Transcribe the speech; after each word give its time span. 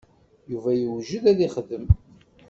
Yuba 0.51 0.71
iwjed 0.73 1.23
ad 1.31 1.39
ixdem. 1.47 1.85